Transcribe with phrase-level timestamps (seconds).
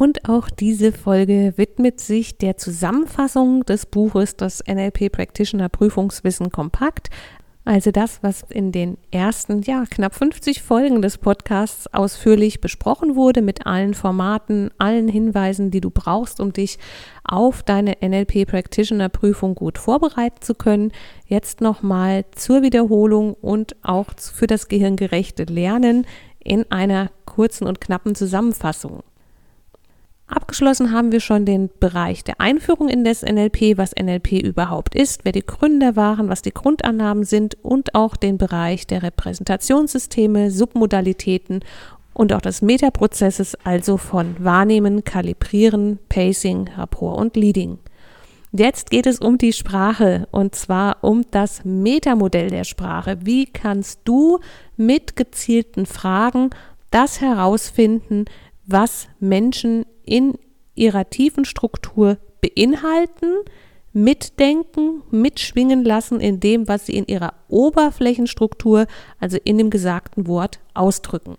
[0.00, 7.10] Und auch diese Folge widmet sich der Zusammenfassung des Buches Das NLP Practitioner Prüfungswissen kompakt.
[7.66, 13.42] Also das, was in den ersten, ja, knapp 50 Folgen des Podcasts ausführlich besprochen wurde,
[13.42, 16.78] mit allen Formaten, allen Hinweisen, die du brauchst, um dich
[17.22, 20.92] auf deine NLP Practitioner Prüfung gut vorbereiten zu können.
[21.26, 26.06] Jetzt nochmal zur Wiederholung und auch für das gehirngerechte Lernen
[26.42, 29.02] in einer kurzen und knappen Zusammenfassung.
[30.30, 35.24] Abgeschlossen haben wir schon den Bereich der Einführung in das NLP, was NLP überhaupt ist,
[35.24, 41.60] wer die Gründer waren, was die Grundannahmen sind und auch den Bereich der Repräsentationssysteme, Submodalitäten
[42.14, 47.78] und auch des Metaprozesses, also von Wahrnehmen, Kalibrieren, Pacing, Rapport und Leading.
[48.52, 53.18] Jetzt geht es um die Sprache und zwar um das Metamodell der Sprache.
[53.22, 54.40] Wie kannst du
[54.76, 56.50] mit gezielten Fragen
[56.90, 58.24] das herausfinden,
[58.66, 60.34] was Menschen in
[60.74, 63.36] ihrer tiefen Struktur beinhalten,
[63.92, 68.86] mitdenken, mitschwingen lassen in dem, was sie in ihrer Oberflächenstruktur,
[69.18, 71.36] also in dem gesagten Wort, ausdrücken.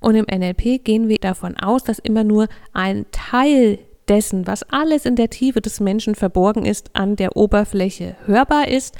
[0.00, 3.78] Und im NLP gehen wir davon aus, dass immer nur ein Teil
[4.08, 8.96] dessen, was alles in der Tiefe des Menschen verborgen ist, an der Oberfläche hörbar ist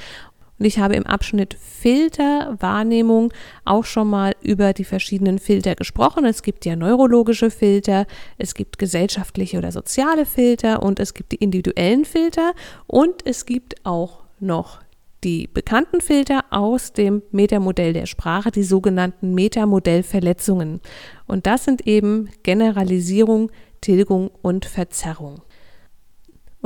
[0.58, 3.32] und ich habe im Abschnitt Filter, Wahrnehmung
[3.64, 6.24] auch schon mal über die verschiedenen Filter gesprochen.
[6.24, 8.06] Es gibt ja neurologische Filter,
[8.38, 12.54] es gibt gesellschaftliche oder soziale Filter und es gibt die individuellen Filter
[12.86, 14.81] und es gibt auch noch
[15.25, 20.81] die bekannten Filter aus dem Metamodell der Sprache, die sogenannten Metamodellverletzungen.
[21.26, 23.50] Und das sind eben Generalisierung,
[23.81, 25.42] Tilgung und Verzerrung.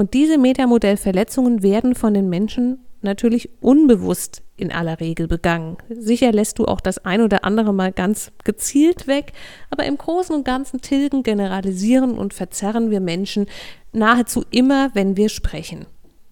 [0.01, 5.77] Und diese Metamodellverletzungen werden von den Menschen natürlich unbewusst in aller Regel begangen.
[5.91, 9.35] Sicher lässt du auch das ein oder andere mal ganz gezielt weg,
[9.69, 13.45] aber im Großen und Ganzen tilgen, generalisieren und verzerren wir Menschen
[13.93, 15.85] nahezu immer, wenn wir sprechen.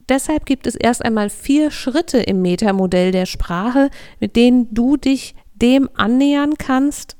[0.08, 5.34] Deshalb gibt es erst einmal vier Schritte im Metamodell der Sprache, mit denen du dich
[5.54, 7.18] dem annähern kannst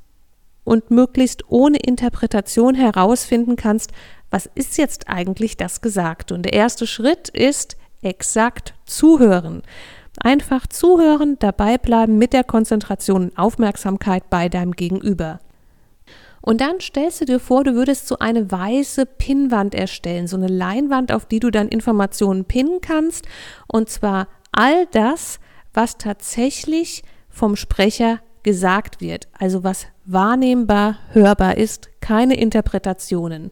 [0.63, 3.91] und möglichst ohne Interpretation herausfinden kannst,
[4.29, 6.33] was ist jetzt eigentlich das Gesagte.
[6.33, 9.63] Und der erste Schritt ist, exakt zuhören.
[10.21, 15.39] Einfach zuhören, dabei bleiben mit der Konzentration und Aufmerksamkeit bei deinem Gegenüber.
[16.41, 20.47] Und dann stellst du dir vor, du würdest so eine weiße Pinnwand erstellen, so eine
[20.47, 23.27] Leinwand, auf die du dann Informationen pinnen kannst.
[23.67, 25.39] Und zwar all das,
[25.73, 33.51] was tatsächlich vom Sprecher gesagt wird, also was wahrnehmbar, hörbar ist, keine Interpretationen.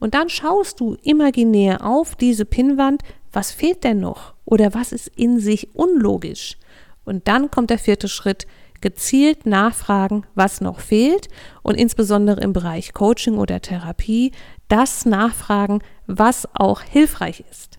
[0.00, 3.02] Und dann schaust du imaginär auf diese Pinnwand,
[3.32, 6.56] was fehlt denn noch oder was ist in sich unlogisch?
[7.04, 8.46] Und dann kommt der vierte Schritt,
[8.80, 11.28] gezielt nachfragen, was noch fehlt
[11.62, 14.32] und insbesondere im Bereich Coaching oder Therapie
[14.68, 17.78] das nachfragen, was auch hilfreich ist.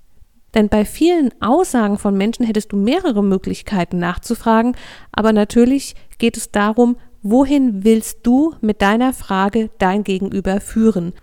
[0.54, 4.76] Denn bei vielen Aussagen von Menschen hättest du mehrere Möglichkeiten nachzufragen,
[5.12, 11.14] aber natürlich geht es darum, wohin willst du mit deiner Frage dein Gegenüber führen?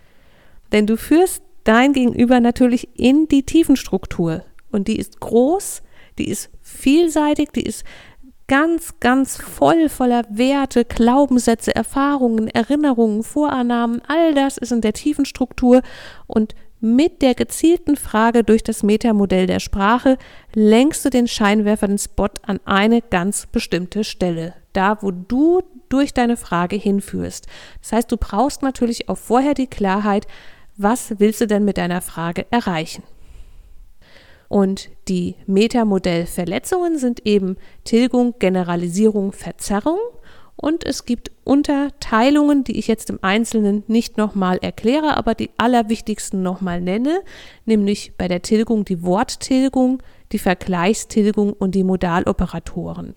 [0.73, 4.43] Denn du führst dein Gegenüber natürlich in die Tiefenstruktur.
[4.71, 5.83] Und die ist groß,
[6.19, 7.84] die ist vielseitig, die ist
[8.49, 14.01] ganz, ganz voll voller Werte, Glaubenssätze, Erfahrungen, Erinnerungen, Vorannahmen.
[14.09, 15.83] All das ist in der Tiefenstruktur
[16.27, 20.17] und mit der gezielten Frage durch das Metamodell der Sprache
[20.55, 24.55] lenkst du den Scheinwerfer, den Spot an eine ganz bestimmte Stelle.
[24.73, 27.47] Da, wo du durch deine Frage hinführst.
[27.81, 30.26] Das heißt, du brauchst natürlich auch vorher die Klarheit,
[30.78, 33.02] was willst du denn mit deiner Frage erreichen?
[34.48, 39.98] Und die Metamodellverletzungen sind eben Tilgung, Generalisierung, Verzerrung.
[40.56, 46.42] Und es gibt Unterteilungen, die ich jetzt im Einzelnen nicht nochmal erkläre, aber die allerwichtigsten
[46.42, 47.20] nochmal nenne,
[47.66, 50.02] nämlich bei der Tilgung die Worttilgung,
[50.32, 53.14] die Vergleichstilgung und die Modaloperatoren.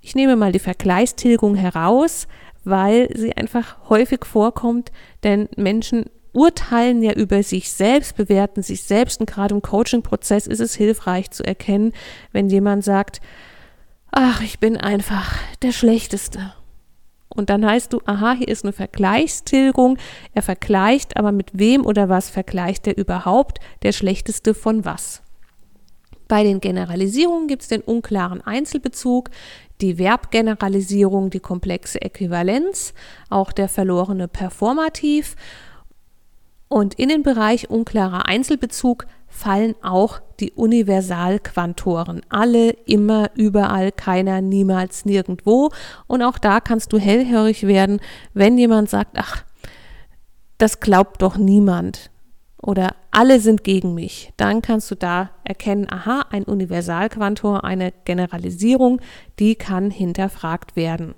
[0.00, 2.28] Ich nehme mal die Vergleichstilgung heraus,
[2.64, 4.92] weil sie einfach häufig vorkommt,
[5.22, 10.60] denn Menschen urteilen ja über sich selbst, bewerten sich selbst und gerade im Coaching-Prozess ist
[10.60, 11.92] es hilfreich zu erkennen,
[12.32, 13.20] wenn jemand sagt,
[14.10, 16.52] ach, ich bin einfach der Schlechteste.
[17.28, 19.98] Und dann heißt du, aha, hier ist eine Vergleichstilgung.
[20.34, 23.60] Er vergleicht, aber mit wem oder was vergleicht er überhaupt?
[23.82, 25.22] Der Schlechteste von was?
[26.26, 29.30] Bei den Generalisierungen gibt es den unklaren Einzelbezug,
[29.80, 32.92] die Verbgeneralisierung, die komplexe Äquivalenz,
[33.30, 35.36] auch der verlorene Performativ.
[36.68, 42.22] Und in den Bereich unklarer Einzelbezug fallen auch die Universalquantoren.
[42.28, 45.70] Alle, immer, überall, keiner, niemals, nirgendwo.
[46.06, 48.00] Und auch da kannst du hellhörig werden,
[48.34, 49.44] wenn jemand sagt, ach,
[50.58, 52.10] das glaubt doch niemand
[52.60, 59.00] oder alle sind gegen mich, dann kannst du da erkennen, aha, ein Universalquantor, eine Generalisierung,
[59.38, 61.14] die kann hinterfragt werden.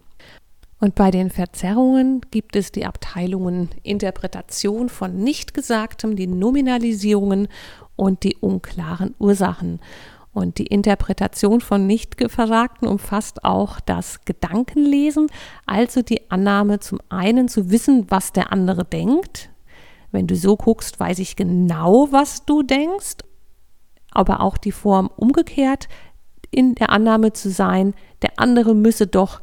[0.81, 7.49] Und bei den Verzerrungen gibt es die Abteilungen Interpretation von Nichtgesagtem, die Nominalisierungen
[7.97, 9.81] und die unklaren Ursachen.
[10.33, 15.27] Und die Interpretation von Nichtgesagten umfasst auch das Gedankenlesen,
[15.67, 19.51] also die Annahme zum einen zu wissen, was der andere denkt,
[20.13, 23.19] wenn du so guckst, weiß ich genau, was du denkst,
[24.13, 25.89] aber auch die Form umgekehrt
[26.51, 29.41] in der Annahme zu sein, der andere müsse doch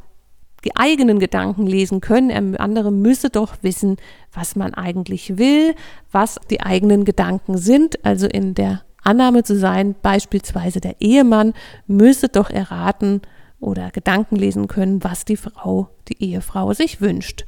[0.76, 3.98] eigenen Gedanken lesen können, der andere müsse doch wissen,
[4.34, 5.76] was man eigentlich will,
[6.12, 11.54] was die eigenen Gedanken sind, also in der Annahme zu sein, beispielsweise der Ehemann
[11.88, 13.22] müsse doch erraten
[13.60, 17.46] oder Gedanken lesen können, was die Frau, die Ehefrau sich wünscht.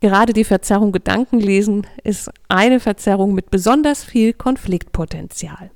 [0.00, 5.70] Gerade die Verzerrung Gedankenlesen ist eine Verzerrung mit besonders viel Konfliktpotenzial.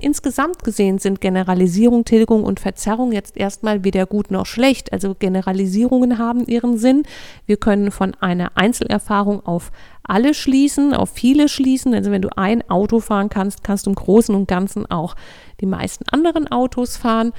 [0.00, 4.92] Insgesamt gesehen sind Generalisierung, Tilgung und Verzerrung jetzt erstmal weder gut noch schlecht.
[4.92, 7.04] Also Generalisierungen haben ihren Sinn.
[7.46, 9.70] Wir können von einer Einzelerfahrung auf
[10.02, 11.94] alle schließen, auf viele schließen.
[11.94, 15.14] Also wenn du ein Auto fahren kannst, kannst du im Großen und Ganzen auch
[15.60, 17.32] die meisten anderen Autos fahren.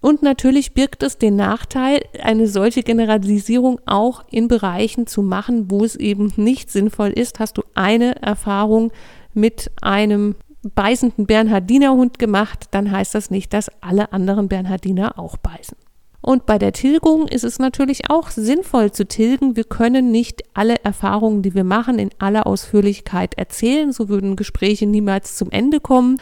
[0.00, 5.84] Und natürlich birgt es den Nachteil, eine solche Generalisierung auch in Bereichen zu machen, wo
[5.84, 7.38] es eben nicht sinnvoll ist.
[7.38, 8.92] Hast du eine Erfahrung
[9.34, 15.76] mit einem beißenden Bernhardinerhund gemacht, dann heißt das nicht, dass alle anderen Bernhardiner auch beißen.
[16.22, 19.56] Und bei der Tilgung ist es natürlich auch sinnvoll zu tilgen.
[19.56, 23.92] Wir können nicht alle Erfahrungen, die wir machen, in aller Ausführlichkeit erzählen.
[23.92, 26.18] So würden Gespräche niemals zum Ende kommen.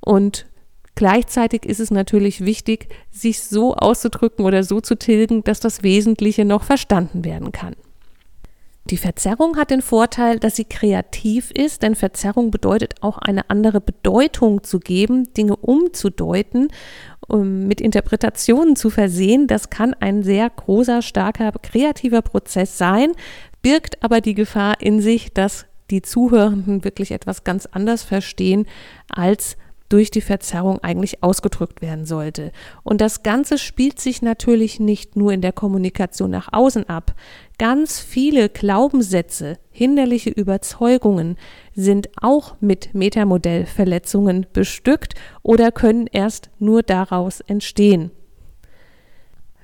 [0.00, 0.46] Und
[0.98, 6.44] Gleichzeitig ist es natürlich wichtig, sich so auszudrücken oder so zu tilgen, dass das Wesentliche
[6.44, 7.76] noch verstanden werden kann.
[8.90, 13.82] Die Verzerrung hat den Vorteil, dass sie kreativ ist, denn Verzerrung bedeutet auch eine andere
[13.82, 16.68] Bedeutung zu geben, Dinge umzudeuten,
[17.26, 19.46] um mit Interpretationen zu versehen.
[19.46, 23.12] Das kann ein sehr großer, starker, kreativer Prozess sein,
[23.60, 28.66] birgt aber die Gefahr in sich, dass die Zuhörenden wirklich etwas ganz anders verstehen,
[29.10, 29.58] als
[29.88, 32.52] durch die Verzerrung eigentlich ausgedrückt werden sollte.
[32.82, 37.14] Und das Ganze spielt sich natürlich nicht nur in der Kommunikation nach außen ab.
[37.58, 41.36] Ganz viele Glaubenssätze, hinderliche Überzeugungen
[41.74, 48.10] sind auch mit Metamodellverletzungen bestückt oder können erst nur daraus entstehen.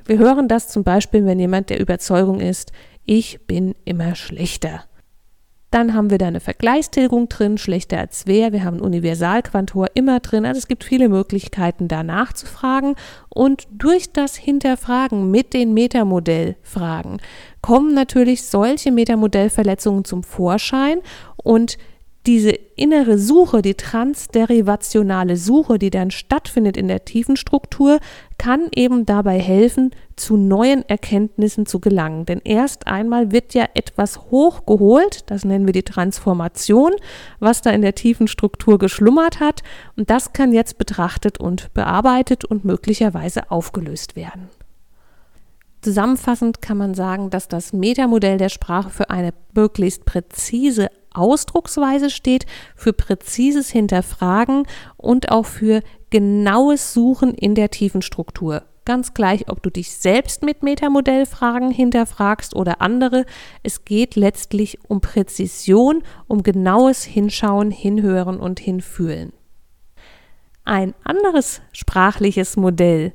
[0.06, 2.72] Wir hören das zum Beispiel, wenn jemand der Überzeugung ist,
[3.06, 4.84] ich bin immer schlechter.
[5.74, 8.52] Dann haben wir da eine Vergleichstilgung drin, schlechter als wer.
[8.52, 10.46] Wir haben Universalquantor immer drin.
[10.46, 12.94] Also es gibt viele Möglichkeiten, da nachzufragen.
[13.28, 17.20] Und durch das Hinterfragen mit den Metamodellfragen
[17.60, 21.00] kommen natürlich solche Metamodellverletzungen zum Vorschein
[21.42, 21.76] und
[22.26, 27.98] diese innere Suche, die transderivationale Suche, die dann stattfindet in der tiefen Struktur,
[28.38, 32.24] kann eben dabei helfen, zu neuen Erkenntnissen zu gelangen.
[32.24, 36.92] Denn erst einmal wird ja etwas hochgeholt, das nennen wir die Transformation,
[37.40, 39.62] was da in der tiefen Struktur geschlummert hat,
[39.96, 44.48] und das kann jetzt betrachtet und bearbeitet und möglicherweise aufgelöst werden.
[45.82, 52.46] Zusammenfassend kann man sagen, dass das Metamodell der Sprache für eine möglichst präzise Ausdrucksweise steht,
[52.76, 54.66] für präzises Hinterfragen
[54.96, 58.62] und auch für genaues Suchen in der tiefen Struktur.
[58.84, 63.24] Ganz gleich, ob du dich selbst mit Metamodellfragen hinterfragst oder andere.
[63.62, 69.32] Es geht letztlich um Präzision, um genaues Hinschauen, Hinhören und Hinfühlen.
[70.66, 73.14] Ein anderes sprachliches Modell,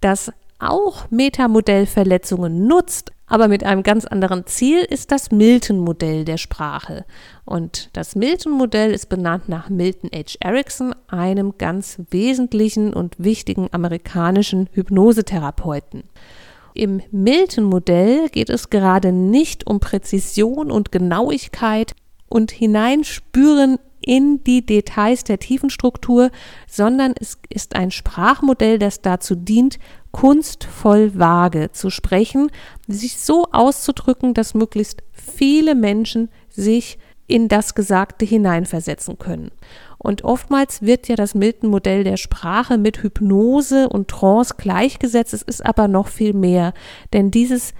[0.00, 7.04] das auch Metamodellverletzungen nutzt, aber mit einem ganz anderen Ziel ist das Milton-Modell der Sprache.
[7.44, 10.36] Und das Milton-Modell ist benannt nach Milton H.
[10.40, 16.04] Erickson, einem ganz wesentlichen und wichtigen amerikanischen Hypnosetherapeuten.
[16.74, 21.94] Im Milton-Modell geht es gerade nicht um Präzision und Genauigkeit
[22.28, 26.30] und Hineinspüren in die Details der Tiefenstruktur,
[26.66, 29.78] sondern es ist ein Sprachmodell, das dazu dient,
[30.12, 32.50] kunstvoll vage zu sprechen,
[32.88, 39.52] sich so auszudrücken, dass möglichst viele Menschen sich in das Gesagte hineinversetzen können.
[39.98, 45.34] Und oftmals wird ja das Milton-Modell der Sprache mit Hypnose und Trance gleichgesetzt.
[45.34, 46.72] Es ist aber noch viel mehr.
[47.12, 47.72] Denn dieses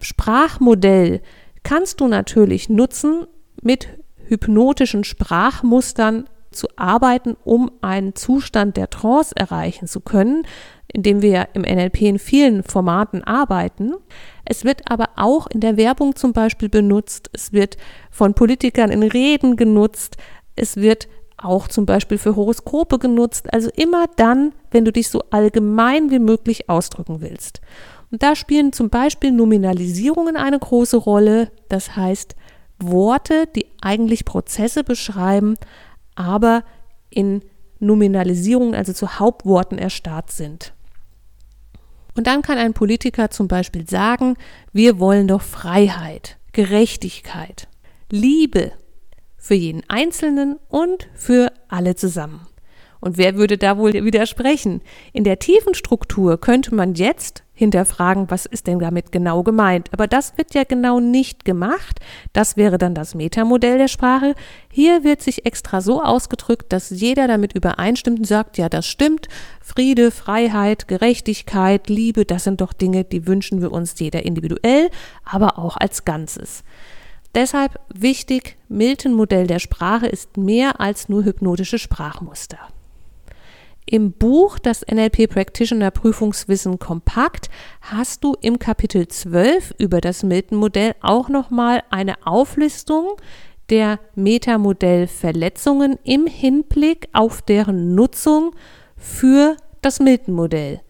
[0.00, 1.22] Sprachmodell
[1.62, 3.26] kannst du natürlich nutzen,
[3.62, 3.88] mit
[4.30, 10.44] hypnotischen Sprachmustern zu arbeiten, um einen Zustand der Trance erreichen zu können,
[10.88, 13.94] indem wir im NLP in vielen Formaten arbeiten.
[14.44, 17.76] Es wird aber auch in der Werbung zum Beispiel benutzt, es wird
[18.10, 20.16] von Politikern in Reden genutzt,
[20.56, 25.22] es wird auch zum Beispiel für Horoskope genutzt, also immer dann, wenn du dich so
[25.30, 27.60] allgemein wie möglich ausdrücken willst.
[28.10, 32.34] Und da spielen zum Beispiel Nominalisierungen eine große Rolle, das heißt
[32.80, 35.56] Worte, die eigentlich Prozesse beschreiben,
[36.14, 36.64] aber
[37.08, 37.42] in
[37.78, 40.74] Nominalisierungen, also zu Hauptworten erstarrt sind.
[42.14, 44.36] Und dann kann ein Politiker zum Beispiel sagen,
[44.72, 47.68] wir wollen doch Freiheit, Gerechtigkeit,
[48.10, 48.72] Liebe
[49.38, 52.46] für jeden Einzelnen und für alle zusammen.
[53.00, 54.82] Und wer würde da wohl widersprechen?
[55.12, 59.92] In der tiefen Struktur könnte man jetzt hinterfragen, was ist denn damit genau gemeint.
[59.92, 62.00] Aber das wird ja genau nicht gemacht.
[62.32, 64.34] Das wäre dann das Metamodell der Sprache.
[64.70, 69.28] Hier wird sich extra so ausgedrückt, dass jeder damit übereinstimmt und sagt, ja, das stimmt.
[69.60, 74.90] Friede, Freiheit, Gerechtigkeit, Liebe, das sind doch Dinge, die wünschen wir uns jeder individuell,
[75.24, 76.64] aber auch als Ganzes.
[77.34, 82.58] Deshalb wichtig, Milton-Modell der Sprache ist mehr als nur hypnotische Sprachmuster.
[83.92, 90.94] Im Buch Das NLP Practitioner Prüfungswissen kompakt hast du im Kapitel 12 über das Milton-Modell
[91.00, 93.16] auch nochmal eine Auflistung
[93.68, 98.54] der Metamodell-Verletzungen im Hinblick auf deren Nutzung
[98.96, 100.82] für das Milton-Modell.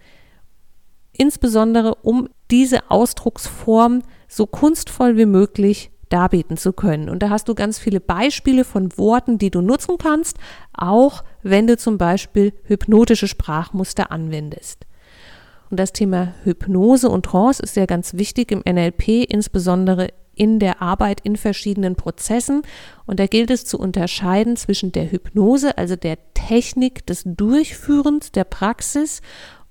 [1.15, 7.09] Insbesondere um diese Ausdrucksform so kunstvoll wie möglich darbieten zu können.
[7.09, 10.37] Und da hast du ganz viele Beispiele von Worten, die du nutzen kannst,
[10.75, 14.87] auch wenn du zum Beispiel hypnotische Sprachmuster anwendest.
[15.71, 20.83] Und das Thema Hypnose und Trance ist ja ganz wichtig im NLP, insbesondere in der
[20.83, 22.63] Arbeit in verschiedenen Prozessen.
[23.07, 28.45] Und da gilt es zu unterscheiden zwischen der Hypnose, also der Technik des Durchführens der
[28.45, 29.23] Praxis,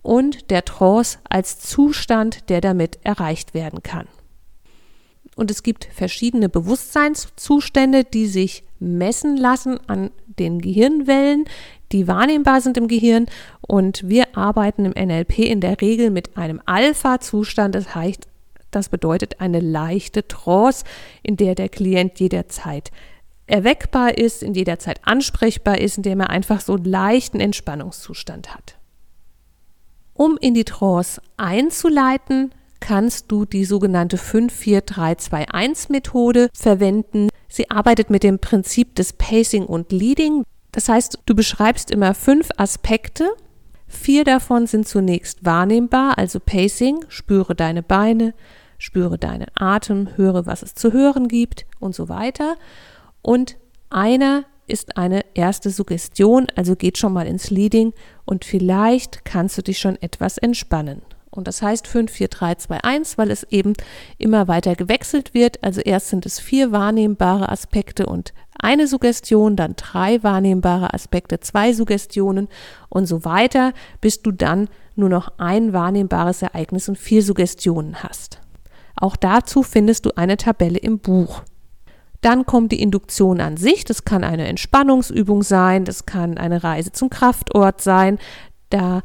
[0.01, 4.07] und der Trance als Zustand, der damit erreicht werden kann.
[5.39, 11.45] Und es gibt verschiedene Bewusstseinszustände, die sich messen lassen an den Gehirnwellen,
[11.93, 13.27] die wahrnehmbar sind im Gehirn.
[13.61, 17.73] Und wir arbeiten im NLP in der Regel mit einem Alpha-Zustand.
[17.73, 18.27] Das heißt,
[18.71, 20.83] das bedeutet eine leichte Trance,
[21.23, 22.91] in der der Klient jederzeit
[23.47, 28.53] erweckbar ist, in jeder Zeit ansprechbar ist, in dem er einfach so einen leichten Entspannungszustand
[28.53, 28.75] hat.
[30.13, 37.29] Um in die Trance einzuleiten, kannst du die sogenannte 54321-Methode verwenden.
[37.47, 40.43] Sie arbeitet mit dem Prinzip des Pacing und Leading.
[40.71, 43.29] Das heißt, du beschreibst immer fünf Aspekte.
[43.87, 48.35] Vier davon sind zunächst wahrnehmbar, also Pacing, spüre deine Beine,
[48.77, 52.55] spüre deinen Atem, höre, was es zu hören gibt und so weiter.
[53.21, 53.57] Und
[53.89, 57.93] einer ist eine erste Suggestion, also geht schon mal ins Leading
[58.25, 61.01] und vielleicht kannst du dich schon etwas entspannen.
[61.31, 63.73] Und das heißt 5, 4, 3, 2, 1, weil es eben
[64.17, 65.63] immer weiter gewechselt wird.
[65.63, 71.71] Also erst sind es vier wahrnehmbare Aspekte und eine Suggestion, dann drei wahrnehmbare Aspekte, zwei
[71.71, 72.49] Suggestionen
[72.89, 78.41] und so weiter, bis du dann nur noch ein wahrnehmbares Ereignis und vier Suggestionen hast.
[78.95, 81.43] Auch dazu findest du eine Tabelle im Buch.
[82.19, 83.85] Dann kommt die Induktion an sich.
[83.85, 88.19] Das kann eine Entspannungsübung sein, das kann eine Reise zum Kraftort sein.
[88.69, 89.01] Da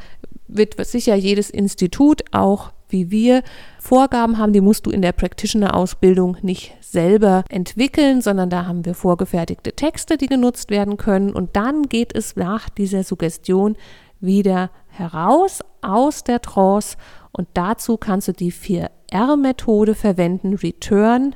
[0.48, 3.42] wird sicher jedes Institut auch wie wir
[3.80, 8.94] Vorgaben haben, die musst du in der Practitioner-Ausbildung nicht selber entwickeln, sondern da haben wir
[8.94, 11.32] vorgefertigte Texte, die genutzt werden können.
[11.32, 13.76] Und dann geht es nach dieser Suggestion
[14.20, 16.96] wieder heraus aus der Trance.
[17.32, 21.34] Und dazu kannst du die 4R-Methode verwenden: Return,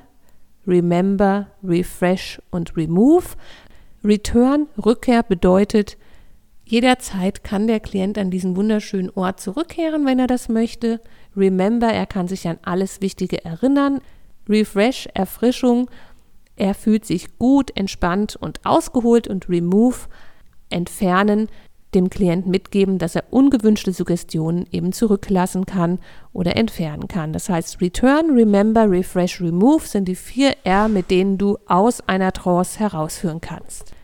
[0.67, 3.25] Remember, Refresh und Remove.
[4.05, 5.97] Return, Rückkehr bedeutet,
[6.71, 11.01] Jederzeit kann der Klient an diesen wunderschönen Ort zurückkehren, wenn er das möchte.
[11.35, 14.03] Remember, er kann sich an alles Wichtige erinnern.
[14.47, 15.89] Refresh, Erfrischung,
[16.57, 20.09] er fühlt sich gut, entspannt und ausgeholt und Remove,
[20.69, 21.49] entfernen,
[21.95, 25.99] dem Klienten mitgeben, dass er ungewünschte Suggestionen eben zurücklassen kann
[26.35, 27.33] oder entfernen kann.
[27.33, 32.35] Das heißt, Return, Remember, Refresh, Remove sind die vier R, mit denen du aus einer
[32.35, 33.95] Trance herausführen kannst.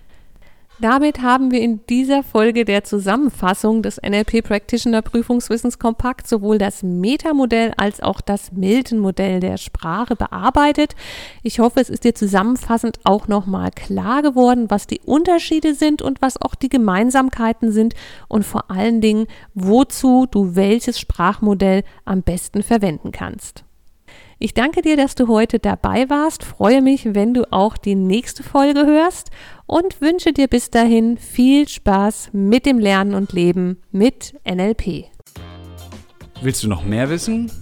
[0.80, 6.82] Damit haben wir in dieser Folge der Zusammenfassung des NLP Practitioner Prüfungswissens Kompakt sowohl das
[6.82, 10.96] Metamodell als auch das Milton-Modell der Sprache bearbeitet.
[11.44, 16.20] Ich hoffe, es ist dir zusammenfassend auch nochmal klar geworden, was die Unterschiede sind und
[16.20, 17.94] was auch die Gemeinsamkeiten sind
[18.26, 23.64] und vor allen Dingen, wozu du welches Sprachmodell am besten verwenden kannst.
[24.38, 28.42] Ich danke dir, dass du heute dabei warst, freue mich, wenn du auch die nächste
[28.42, 29.30] Folge hörst
[29.66, 35.04] und wünsche dir bis dahin viel Spaß mit dem Lernen und Leben mit NLP.
[36.42, 37.52] Willst du noch mehr wissen?